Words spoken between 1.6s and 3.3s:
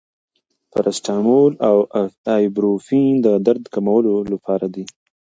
او ایبوپروفین د